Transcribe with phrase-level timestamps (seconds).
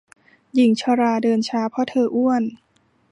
[0.53, 2.43] หญิงชราเดินช้าเพราะเธออ้วน